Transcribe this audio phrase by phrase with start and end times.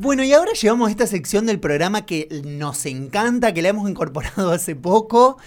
[0.00, 3.90] Bueno, y ahora llegamos a esta sección del programa que nos encanta, que la hemos
[3.90, 5.38] incorporado hace poco,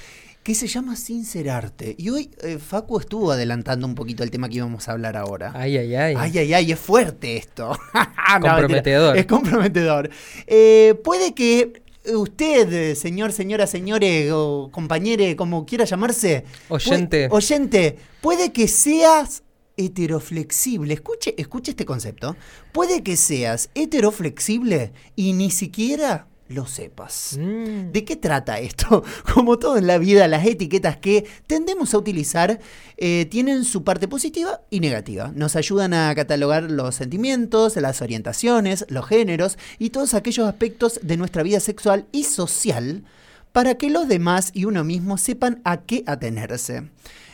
[0.44, 1.96] que se llama Sincerarte.
[1.98, 5.54] Y hoy eh, Facu estuvo adelantando un poquito el tema que íbamos a hablar ahora.
[5.56, 6.16] Ay, ay, ay.
[6.18, 7.78] Ay, ay, ay, es fuerte esto.
[8.32, 9.18] No, Comprometedor.
[9.18, 10.10] es comprometedor.
[10.48, 11.82] Eh, puede que
[12.16, 17.28] usted, señor, señora, señores o compañere, como quiera llamarse, Oyente.
[17.30, 19.44] oyente, puede que seas
[19.78, 20.94] heteroflexible.
[20.94, 22.36] Escuche, escuche este concepto.
[22.72, 27.38] Puede que seas heteroflexible y ni siquiera lo sepas.
[27.40, 27.92] Mm.
[27.92, 29.04] ¿De qué trata esto?
[29.34, 32.60] Como todo en la vida, las etiquetas que tendemos a utilizar
[32.98, 35.32] eh, tienen su parte positiva y negativa.
[35.36, 41.18] Nos ayudan a catalogar los sentimientos, las orientaciones, los géneros y todos aquellos aspectos de
[41.18, 43.04] nuestra vida sexual y social
[43.52, 46.90] para que los demás y uno mismo sepan a qué atenerse.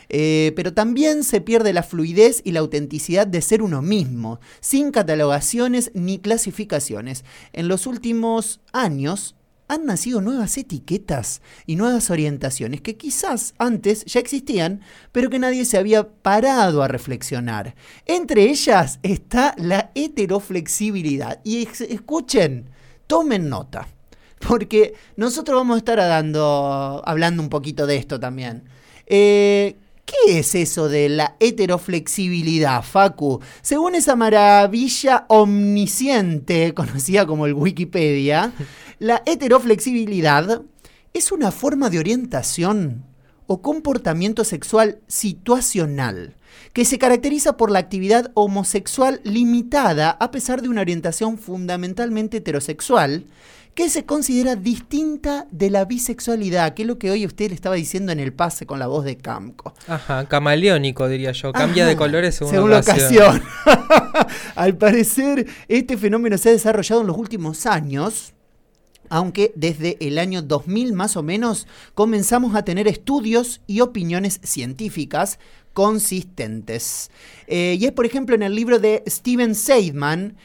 [0.08, 4.90] Eh, pero también se pierde la fluidez y la autenticidad de ser uno mismo, sin
[4.90, 7.24] catalogaciones ni clasificaciones.
[7.52, 9.34] En los últimos años
[9.68, 14.80] han nacido nuevas etiquetas y nuevas orientaciones que quizás antes ya existían,
[15.12, 17.74] pero que nadie se había parado a reflexionar.
[18.06, 21.40] Entre ellas está la heteroflexibilidad.
[21.44, 22.70] Y escuchen,
[23.06, 23.88] tomen nota.
[24.48, 28.64] Porque nosotros vamos a estar hablando un poquito de esto también.
[29.06, 29.76] Eh,
[30.08, 33.42] ¿Qué es eso de la heteroflexibilidad, Facu?
[33.60, 38.52] Según esa maravilla omnisciente, conocida como el Wikipedia,
[38.98, 40.62] la heteroflexibilidad
[41.12, 43.04] es una forma de orientación
[43.46, 46.37] o comportamiento sexual situacional
[46.72, 53.24] que se caracteriza por la actividad homosexual limitada a pesar de una orientación fundamentalmente heterosexual
[53.78, 57.76] que se considera distinta de la bisexualidad, que es lo que hoy usted le estaba
[57.76, 59.72] diciendo en el pase con la voz de Camco.
[59.86, 61.52] Ajá, camaleónico diría yo.
[61.52, 63.40] Cambia de colores según, según la la ocasión.
[64.56, 68.34] Al parecer, este fenómeno se ha desarrollado en los últimos años,
[69.08, 75.38] aunque desde el año 2000 más o menos comenzamos a tener estudios y opiniones científicas
[75.72, 77.10] consistentes.
[77.46, 80.36] Eh, y es, por ejemplo, en el libro de Steven Seidman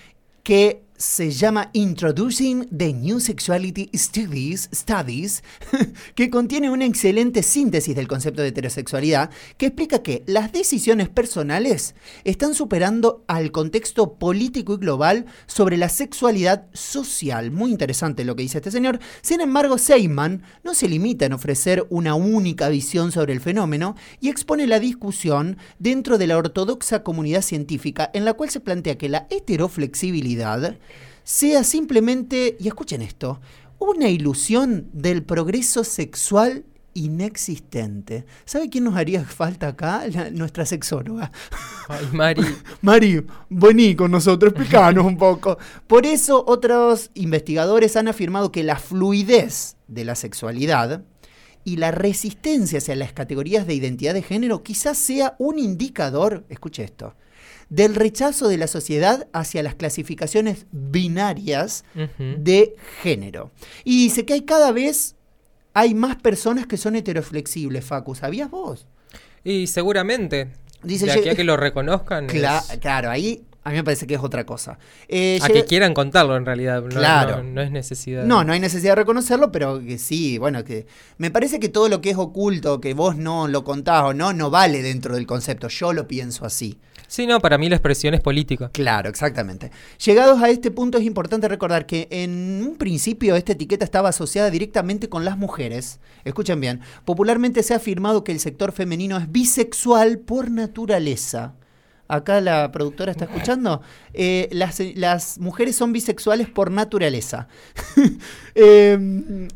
[0.43, 5.43] que se llama Introducing the New Sexuality Studies, Studies
[6.15, 11.93] que contiene una excelente síntesis del concepto de heterosexualidad, que explica que las decisiones personales
[12.23, 17.51] están superando al contexto político y global sobre la sexualidad social.
[17.51, 18.99] Muy interesante lo que dice este señor.
[19.21, 24.29] Sin embargo, Seyman no se limita en ofrecer una única visión sobre el fenómeno y
[24.29, 29.09] expone la discusión dentro de la ortodoxa comunidad científica en la cual se plantea que
[29.09, 30.77] la heteroflexibilidad
[31.23, 33.39] sea simplemente, y escuchen esto,
[33.79, 38.25] una ilusión del progreso sexual inexistente.
[38.45, 40.03] ¿Sabe quién nos haría falta acá?
[40.07, 41.31] La- nuestra sexóloga.
[41.87, 42.43] Ay, Mari.
[42.81, 45.57] Mari, vení con nosotros, explícanos un poco.
[45.87, 51.03] Por eso, otros investigadores han afirmado que la fluidez de la sexualidad
[51.65, 56.83] y la resistencia hacia las categorías de identidad de género quizás sea un indicador, escuche
[56.83, 57.15] esto,
[57.69, 61.83] del rechazo de la sociedad hacia las clasificaciones binarias
[62.17, 63.51] de género.
[63.83, 65.15] Y dice que hay cada vez
[65.73, 68.85] hay más personas que son heteroflexibles, Facu, ¿sabías vos?
[69.43, 70.49] Y seguramente,
[70.83, 74.05] Dice, de aquí a que lo reconozcan, Cla- es- claro, ahí a mí me parece
[74.05, 74.77] que es otra cosa.
[75.07, 76.81] Eh, a que quieran contarlo en realidad.
[76.83, 77.37] No, Claro.
[77.37, 78.25] no, no es necesidad.
[78.25, 80.85] No, no hay necesidad de reconocerlo, pero que sí, bueno, que
[81.17, 84.33] me parece que todo lo que es oculto, que vos no lo contás o no,
[84.33, 85.69] no vale dentro del concepto.
[85.69, 86.77] Yo lo pienso así.
[87.13, 88.71] Sí, no, para mí la expresión es política.
[88.73, 89.69] Claro, exactamente.
[90.03, 94.49] Llegados a este punto es importante recordar que en un principio esta etiqueta estaba asociada
[94.49, 95.99] directamente con las mujeres.
[96.25, 101.53] Escuchen bien, popularmente se ha afirmado que el sector femenino es bisexual por naturaleza.
[102.07, 103.83] Acá la productora está escuchando.
[104.13, 107.47] Eh, las, las mujeres son bisexuales por naturaleza.
[108.55, 108.97] Eh,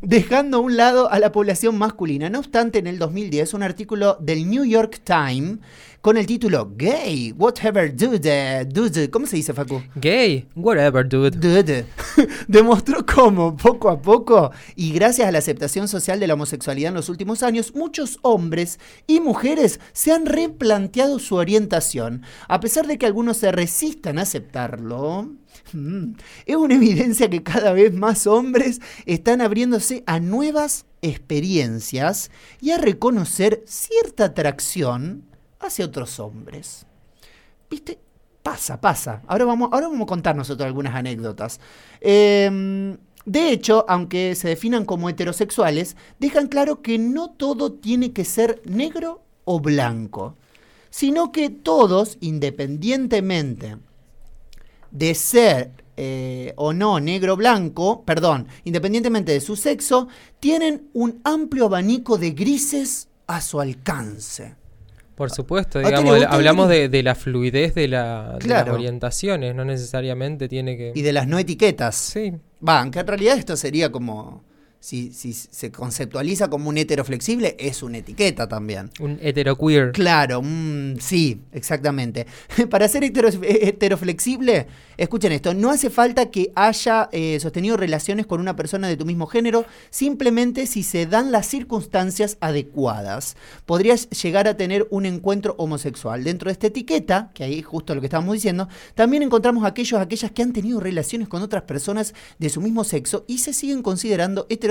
[0.02, 2.28] dejando a un lado a la población masculina.
[2.28, 5.58] No obstante, en el 2010, un artículo del New York Times
[6.00, 9.82] con el título Gay, whatever dude, dude, ¿cómo se dice, Facu?
[9.96, 11.30] Gay, whatever, dude.
[11.32, 11.86] Dude.
[12.48, 16.94] Demostró cómo, poco a poco, y gracias a la aceptación social de la homosexualidad en
[16.94, 22.22] los últimos años, muchos hombres y mujeres se han replanteado su orientación.
[22.46, 25.28] A pesar de que algunos se resistan a aceptarlo,
[26.46, 32.30] es una evidencia que cada vez más hombres están abriéndose a nuevas experiencias
[32.60, 35.24] y a reconocer cierta atracción
[35.60, 36.86] hacia otros hombres.
[37.70, 37.98] ¿Viste?
[38.42, 39.22] Pasa, pasa.
[39.26, 41.60] Ahora vamos, ahora vamos a contar nosotros algunas anécdotas.
[42.00, 42.96] Eh,
[43.28, 48.62] de hecho, aunque se definan como heterosexuales, dejan claro que no todo tiene que ser
[48.64, 50.36] negro o blanco,
[50.88, 53.76] sino que todos, independientemente
[54.90, 60.08] de ser eh, o no negro blanco, perdón, independientemente de su sexo,
[60.38, 64.54] tienen un amplio abanico de grises a su alcance.
[65.14, 68.68] Por supuesto, ¿A ti le digamos, hablamos de, de la fluidez de, la, de las
[68.68, 70.92] orientaciones, no necesariamente tiene que...
[70.94, 71.96] Y de las no etiquetas.
[71.96, 72.34] Sí,
[72.66, 74.44] Va, aunque en realidad esto sería como,
[74.80, 78.90] si, si se conceptualiza como un hetero flexible, es una etiqueta también.
[79.00, 79.92] un heteroqueer.
[79.92, 82.26] Claro, mm, sí, exactamente.
[82.70, 88.40] Para ser hetero, heteroflexible, escuchen esto, no hace falta que haya eh, sostenido relaciones con
[88.40, 93.36] una persona de tu mismo género, simplemente si se dan las circunstancias adecuadas.
[93.66, 96.22] Podrías llegar a tener un encuentro homosexual.
[96.22, 100.00] Dentro de esta etiqueta, que ahí es justo lo que estábamos diciendo, también encontramos aquellos,
[100.00, 103.82] aquellas que han tenido relaciones con otras personas de su mismo sexo y se siguen
[103.82, 104.67] considerando heterosexuales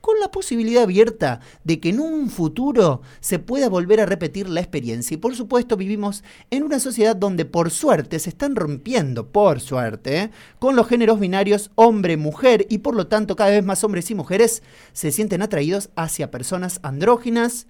[0.00, 4.60] con la posibilidad abierta de que en un futuro se pueda volver a repetir la
[4.60, 5.14] experiencia.
[5.14, 10.30] Y por supuesto vivimos en una sociedad donde por suerte se están rompiendo, por suerte,
[10.58, 14.62] con los géneros binarios hombre-mujer y por lo tanto cada vez más hombres y mujeres
[14.92, 17.66] se sienten atraídos hacia personas andróginas,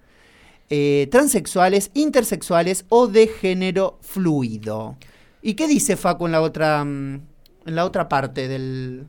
[0.69, 4.97] eh, transexuales, intersexuales o de género fluido.
[5.41, 7.21] ¿Y qué dice Facu en la otra, mm,
[7.65, 9.07] en la otra parte del...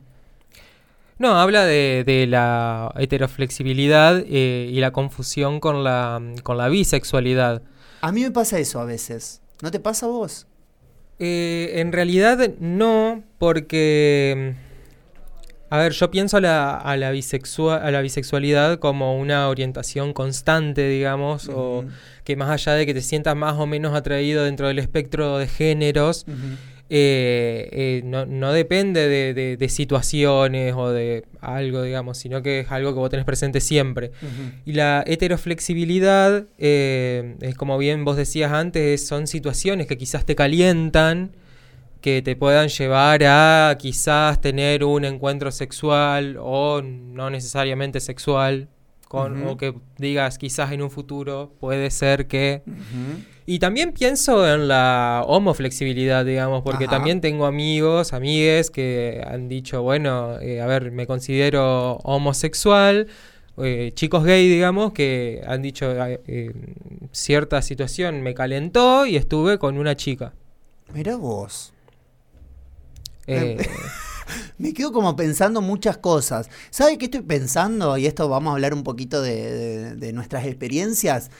[1.19, 7.63] No, habla de, de la heteroflexibilidad eh, y la confusión con la, con la bisexualidad.
[8.03, 9.41] A mí me pasa eso a veces.
[9.63, 10.47] ¿No te pasa a vos?
[11.19, 14.55] Eh, en realidad no, porque...
[14.61, 14.67] mm,
[15.71, 20.13] A ver, yo pienso a la, a la, bisexua- a la bisexualidad como una orientación
[20.13, 21.85] constante, digamos, o
[22.25, 25.49] que más allá de que te sientas más o menos atraído dentro del espectro de
[25.49, 26.27] géneros,
[26.89, 32.61] eh, eh, no, no depende de, de- de situaciones o de algo, digamos, sino que
[32.61, 34.13] es algo que vos tenés presente siempre.
[34.65, 40.35] Y la heteroflexibilidad, eh, es como bien vos decías antes, son situaciones que quizás te
[40.37, 41.33] calientan,
[42.01, 48.69] que te puedan llevar a quizás tener un encuentro sexual o no necesariamente sexual,
[49.09, 52.63] con, o que digas quizás en un futuro puede ser que...
[53.49, 56.97] Y también pienso en la homoflexibilidad, digamos, porque Ajá.
[56.97, 63.07] también tengo amigos, amigues que han dicho, bueno, eh, a ver, me considero homosexual,
[63.59, 66.53] eh, chicos gay, digamos, que han dicho, eh,
[67.13, 70.33] cierta situación me calentó y estuve con una chica.
[70.93, 71.73] Mirá vos.
[73.29, 73.57] Eh,
[74.59, 76.51] Me quedo como pensando muchas cosas.
[76.71, 77.97] ¿Sabe qué estoy pensando?
[77.97, 81.31] Y esto vamos a hablar un poquito de, de- de nuestras experiencias.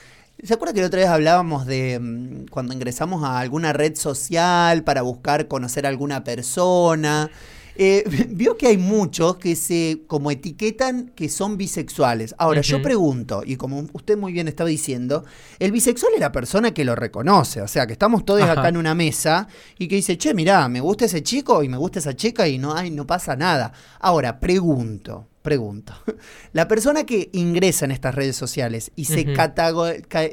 [0.43, 4.83] ¿Se acuerda que la otra vez hablábamos de mm, cuando ingresamos a alguna red social
[4.83, 7.31] para buscar conocer a alguna persona?
[7.79, 12.33] Eh, vio que hay muchos que se como etiquetan que son bisexuales.
[12.39, 15.23] Ahora, yo pregunto, y como usted muy bien estaba diciendo,
[15.59, 17.61] el bisexual es la persona que lo reconoce.
[17.61, 18.53] O sea, que estamos todos Ajá.
[18.53, 19.47] acá en una mesa
[19.77, 22.57] y que dice, che, mirá, me gusta ese chico y me gusta esa chica y
[22.57, 23.71] no hay, no pasa nada.
[23.99, 25.93] Ahora, pregunto, pregunto.
[26.53, 29.25] La persona que ingresa en estas redes sociales y se,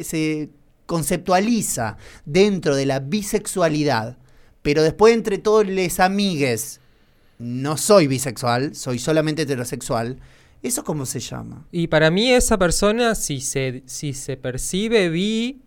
[0.03, 0.51] se
[0.87, 4.17] conceptualiza dentro de la bisexualidad,
[4.63, 6.81] pero después entre todos les amigues,
[7.39, 10.19] no soy bisexual, soy solamente heterosexual,
[10.63, 11.67] ¿eso cómo se llama?
[11.73, 15.61] y para mí esa persona, si se, si se percibe bi,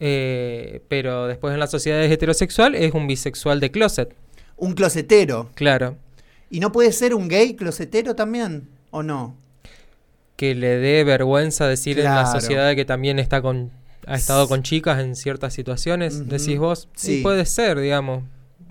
[0.00, 4.14] eh, pero después en la sociedad es heterosexual, es un bisexual de closet,
[4.56, 5.50] Un closetero.
[5.54, 5.96] claro.
[6.48, 8.68] ¿Y no puede ser un gay closetero también?
[8.90, 9.36] ¿O no?
[10.36, 13.72] que le dé vergüenza decir en la sociedad que también está con
[14.06, 16.88] ha estado con chicas en ciertas situaciones, decís vos.
[16.94, 17.16] Sí.
[17.16, 18.22] Sí, puede ser, digamos.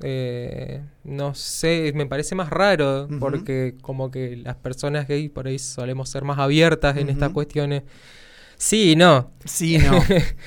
[0.01, 5.57] Eh, no sé, me parece más raro porque como que las personas gay por ahí
[5.57, 7.83] solemos ser más abiertas en estas cuestiones.
[8.57, 9.31] Sí, no.
[9.43, 9.99] Sí, no.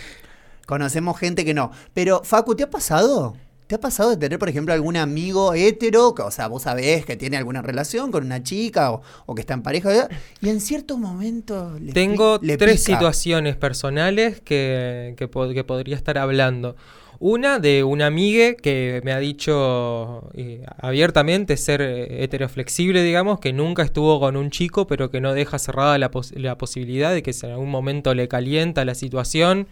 [0.66, 1.70] Conocemos gente que no.
[1.94, 3.36] Pero, Facu, ¿te ha pasado?
[3.68, 6.14] ¿Te ha pasado de tener, por ejemplo, algún amigo hetero?
[6.14, 9.42] que, O sea, vos sabés que tiene alguna relación con una chica o, o que
[9.42, 9.90] está en pareja.
[9.90, 10.10] ¿verdad?
[10.40, 12.96] Y en cierto momento le, Tengo le tres pica.
[12.98, 16.75] situaciones personales que, que, po- que podría estar hablando.
[17.20, 23.52] Una de una amiga que me ha dicho eh, abiertamente ser eh, heteroflexible, digamos, que
[23.52, 27.22] nunca estuvo con un chico, pero que no deja cerrada la, pos- la posibilidad de
[27.25, 29.66] que si en algún momento le calienta la situación,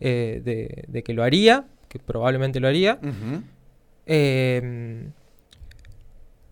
[0.00, 1.64] eh, de, de que lo haría,
[1.98, 2.98] que probablemente lo haría.
[4.06, 5.10] Eh,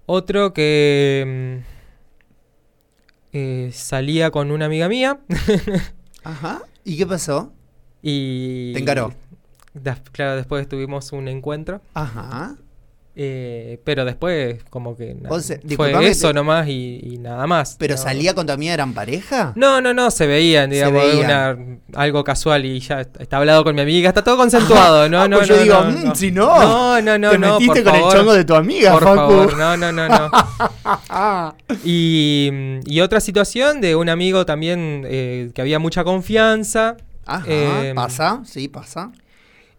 [0.06, 5.20] otro que mm, eh, salía con una amiga mía
[6.24, 6.62] Ajá.
[6.84, 7.52] ¿Y qué pasó?
[8.02, 8.72] y...
[8.74, 9.14] Te encaró.
[10.12, 11.80] claro, después tuvimos un encuentro.
[11.94, 12.56] Ajá.
[13.16, 17.76] Eh, pero después, como que sea, fue eso te- nomás y, y nada más.
[17.78, 18.02] ¿Pero No.
[18.02, 19.52] salía con tu amiga, eran pareja?
[19.54, 21.24] No, no, no, se veían, Se digamos, veían.
[21.24, 25.20] una- algo casual y ya est- está hablado con mi amiga, está todo concentuado, no,
[25.22, 26.14] Ah, no, pues no, yo digo, no, "Mm, no.
[26.16, 28.92] si no, no, no, no, te metiste por con favor, el chongo de tu amiga,
[28.94, 29.16] por Facu.
[29.16, 30.30] favor, no, no, no, no.
[31.84, 32.50] Y,
[32.86, 38.42] y otra situación de un amigo también eh, que había mucha confianza Ajá, Eh, pasa,
[38.44, 39.10] sí, pasa.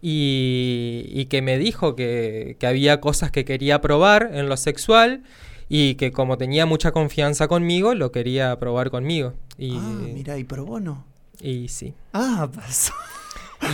[0.02, 5.22] Y, y que me dijo que, que había cosas que quería probar en lo sexual
[5.68, 9.34] y que como tenía mucha confianza conmigo, lo quería probar conmigo.
[9.58, 11.04] Y, Ah, mira, y pro bono.
[11.40, 11.94] y sí.
[12.12, 12.92] Ah, pasó.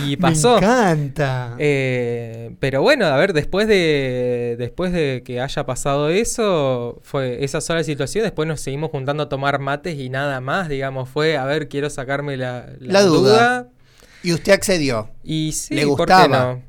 [0.07, 0.51] Y pasó.
[0.53, 1.55] Me encanta.
[1.59, 7.59] Eh, pero bueno, a ver, después de después de que haya pasado eso, fue esa
[7.59, 11.43] sola situación, después nos seguimos juntando a tomar mates y nada más, digamos, fue, a
[11.43, 13.67] ver, quiero sacarme la, La duda.
[14.23, 15.09] Y usted accedió.
[15.23, 16.59] Y sí, Le ¿por qué gustaba.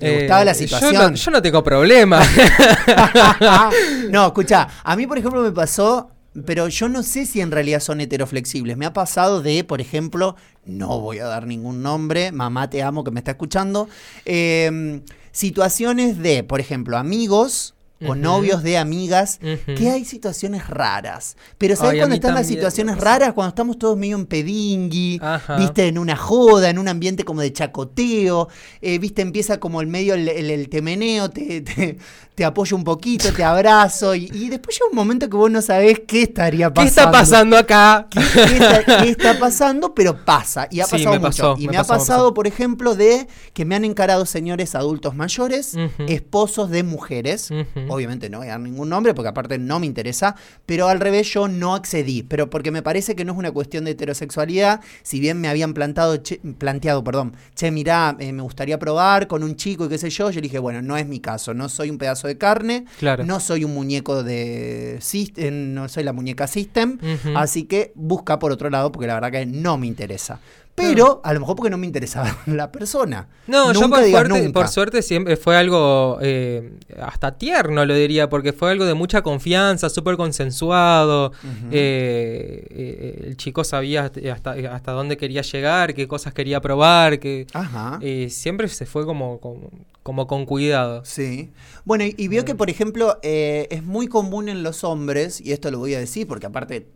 [0.00, 1.14] Eh, Le gustaba la yo no- situación.
[1.14, 2.20] Yo no, tengo problema.
[4.10, 6.10] no, escucha, a mí por ejemplo me pasó,
[6.46, 8.76] pero yo no sé si en realidad son heteroflexibles.
[8.76, 13.04] Me ha pasado de, por ejemplo, no voy a dar ningún nombre, mamá te amo
[13.04, 13.88] que me está escuchando,
[14.24, 17.74] eh, situaciones de, por ejemplo, amigos
[18.06, 19.74] o novios de amigas, Ujú.
[19.76, 21.36] que hay situaciones raras.
[21.58, 23.32] Pero ¿sabes cuándo mí están las situaciones raras?
[23.34, 25.56] Cuando estamos todos medio en pedingui, Ajá.
[25.56, 28.48] viste, en una joda, en un ambiente como de chacoteo,
[28.80, 31.98] eh, viste, empieza como el medio el, el- el temeneo, te, te,
[32.34, 35.60] te apoyo un poquito, te abrazo, y, y después llega un momento que vos no
[35.62, 36.88] sabés qué estaría ¿Qué pasando.
[37.00, 38.06] está pasando acá?
[38.10, 39.94] ¿Qué, qué está, qué está pasando?
[39.94, 41.42] Pero pasa, y ha Sí, pasado me mucho.
[41.42, 44.74] pasó, y me me, ha pasó, pasado, por ejemplo, de que me han encarado señores
[44.74, 45.76] adultos mayores,
[46.08, 47.50] esposos de mujeres.
[47.92, 50.34] Obviamente no voy a dar ningún nombre porque aparte no me interesa,
[50.66, 53.84] pero al revés yo no accedí, pero porque me parece que no es una cuestión
[53.84, 58.78] de heterosexualidad, si bien me habían plantado, che- planteado, perdón, che, mirá, eh, me gustaría
[58.78, 61.54] probar con un chico y qué sé yo, yo dije, bueno, no es mi caso,
[61.54, 63.24] no soy un pedazo de carne, Claro.
[63.24, 66.98] no soy un muñeco de System, no soy la muñeca System,
[67.34, 70.40] así que busca por otro lado porque la verdad que no me interesa.
[70.74, 73.28] Pero a lo mejor porque no me interesaba la persona.
[73.46, 74.52] No, yo por suerte, nunca.
[74.52, 79.22] por suerte siempre fue algo eh, hasta tierno, lo diría, porque fue algo de mucha
[79.22, 81.32] confianza, súper consensuado.
[81.70, 87.46] Eh, eh, el chico sabía hasta, hasta dónde quería llegar, qué cosas quería probar, que
[87.52, 87.98] Ajá.
[88.00, 89.70] eh, siempre se fue como, como,
[90.02, 91.04] como con cuidado.
[91.04, 91.50] Sí.
[91.84, 95.70] Bueno, y, y veo que, por ejemplo, es muy común en los hombres, y esto
[95.70, 96.86] lo voy a decir porque aparte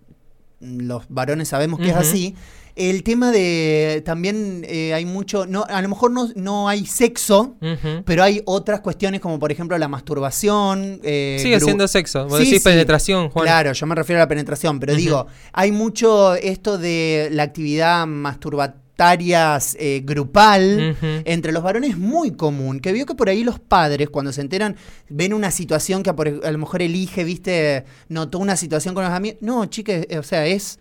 [0.61, 2.35] mm, los varones sabemos que es así,
[2.77, 7.57] el tema de también eh, hay mucho, no, a lo mejor no, no hay sexo,
[8.05, 11.01] pero hay otras cuestiones como por ejemplo la masturbación.
[11.03, 12.27] eh, Sigue siendo sexo.
[12.29, 12.69] Vos Sí, decís sí.
[12.69, 13.45] penetración, Juan.
[13.47, 18.07] Claro, yo me refiero a la penetración, pero digo, hay mucho esto de la actividad
[18.07, 20.97] masturbataria eh, grupal.
[21.25, 24.41] Entre los varones es muy común, que veo que por ahí los padres, cuando se
[24.41, 24.77] enteran,
[25.09, 29.05] ven una situación que a, por- a lo mejor elige, viste, notó una situación con
[29.05, 29.39] los amigos.
[29.43, 30.79] No, eh, o sea, es.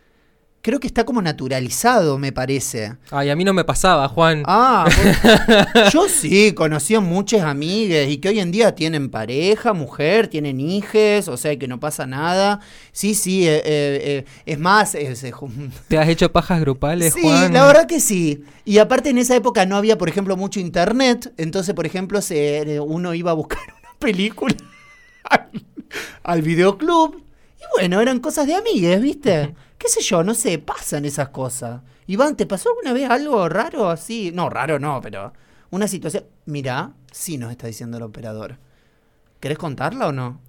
[0.65, 2.95] Creo que está como naturalizado, me parece.
[3.11, 4.41] Ay, a mí no me pasaba, Juan.
[4.47, 4.87] Ah,
[5.93, 10.59] yo sí, conocí a muchas amigas y que hoy en día tienen pareja, mujer, tienen
[10.59, 12.61] hijes, o sea que no pasa nada.
[12.91, 17.13] Sí, sí, eh, eh, eh, es más, eh, se jun- ¿Te has hecho pajas grupales,
[17.13, 17.53] Sí, Juan?
[17.53, 18.43] la verdad que sí.
[18.65, 21.31] Y aparte en esa época no había, por ejemplo, mucho internet.
[21.37, 24.55] Entonces, por ejemplo, se, uno iba a buscar una película
[25.29, 25.47] al,
[26.23, 27.21] al videoclub.
[27.59, 29.53] Y bueno, eran cosas de amigues, ¿viste?
[29.77, 30.23] ¿Qué sé yo?
[30.23, 31.81] No sé, pasan esas cosas.
[32.07, 34.31] Iván, ¿te pasó alguna vez algo raro así?
[34.33, 35.33] No, raro no, pero
[35.71, 36.25] una situación...
[36.45, 38.57] Mirá, sí nos está diciendo el operador.
[39.39, 40.39] ¿Querés contarla o no?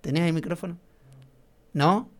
[0.00, 0.78] ¿Tenés el micrófono?
[1.72, 2.10] ¿No?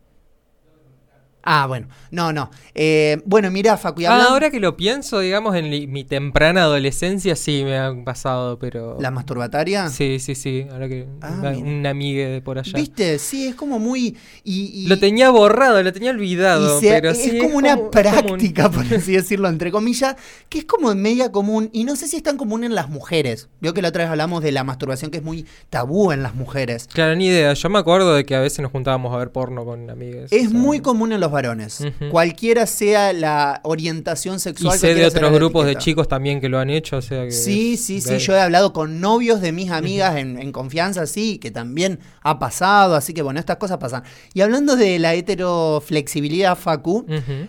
[1.43, 1.87] Ah, bueno.
[2.11, 2.51] No, no.
[2.75, 7.37] Eh, bueno, mirá, Facu, Ah, ahora que lo pienso, digamos, en li- mi temprana adolescencia
[7.37, 8.97] sí me han pasado, pero...
[8.99, 9.87] ¿La masturbataria?
[9.89, 10.67] Sí, sí, sí.
[10.69, 11.65] Ahora que Ah, una, mira.
[11.69, 12.73] una amiga de por allá.
[12.75, 13.17] ¿Viste?
[13.17, 14.17] Sí, es como muy...
[14.43, 17.39] Y, y- Lo tenía borrado, lo tenía olvidado, se- pero es sí.
[17.39, 17.91] como una común.
[17.91, 20.17] práctica, por así decirlo, entre comillas,
[20.49, 23.47] que es como media común, y no sé si es tan común en las mujeres.
[23.61, 26.35] Veo que la otra vez hablamos de la masturbación, que es muy tabú en las
[26.35, 26.89] mujeres.
[26.91, 27.53] Claro, ni idea.
[27.53, 30.29] Yo me acuerdo de que a veces nos juntábamos a ver porno con amigas.
[30.33, 31.83] Es o sea, muy común en los varones.
[32.11, 34.77] Cualquiera sea la orientación Y sexual.
[34.79, 37.31] sé de otros grupos de chicos también que lo han hecho, o sea que...
[37.31, 41.37] Sí, sí, sí, yo he hablado con novios de mis amigas en, en confianza, sí,
[41.37, 44.03] que también ha pasado, así que bueno, estas cosas pasan.
[44.33, 47.05] Y hablando de la heteroflexibilidad, Facu,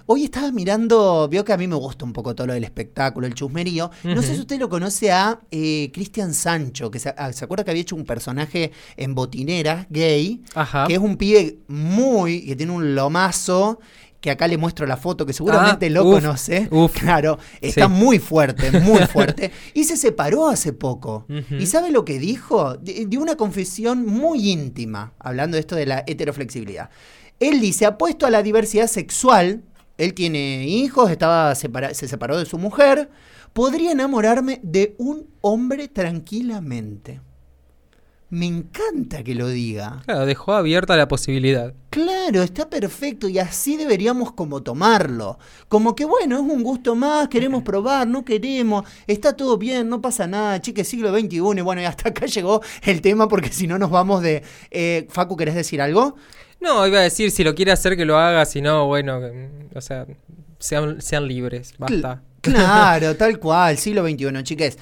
[0.06, 3.26] hoy estaba mirando, veo que a mí me gusta un poco todo lo del espectáculo,
[3.26, 3.90] el chusmerío.
[4.04, 7.64] No sé si usted lo conoce a eh, Cristian Sancho, que se, ah, ¿se acuerda
[7.64, 10.86] que había hecho un personaje en Botineras, gay, Ajá.
[10.86, 13.67] que es un pibe muy, que tiene un lomazo,
[14.20, 16.68] que acá le muestro la foto, que seguramente Ah, lo uf, conoce.
[16.70, 16.92] uf.
[17.00, 17.92] Claro, está Sí.
[17.92, 19.52] muy fuerte, muy fuerte.
[19.74, 21.26] y se separó hace poco.
[21.50, 22.76] ¿Y sabe lo que dijo?
[22.76, 26.90] Di- Dio una confesión muy íntima, hablando de esto de la heteroflexibilidad.
[27.40, 29.62] Él dice, apuesto a la diversidad sexual,
[29.96, 33.10] él tiene hijos, estaba separa- se separó de su mujer,
[33.52, 37.20] podría enamorarme de un hombre tranquilamente.
[38.30, 40.02] Me encanta que lo diga.
[40.04, 41.72] Claro, dejó abierta la posibilidad.
[41.88, 45.38] Claro, está perfecto y así deberíamos como tomarlo.
[45.68, 50.02] Como que bueno, es un gusto más, queremos probar, no queremos, está todo bien, no
[50.02, 53.66] pasa nada, chique, siglo XXI y bueno, y hasta acá llegó el tema porque si
[53.66, 54.42] no nos vamos de...
[54.70, 56.14] Eh, Facu, ¿querés decir algo?
[56.60, 59.48] No, iba a decir, si lo quiere hacer, que lo haga, si no, bueno, que-
[59.74, 60.06] o sea,
[60.58, 62.22] sean, sean libres, basta.
[62.40, 64.78] Claro, tal cual, siglo XXI, chiques.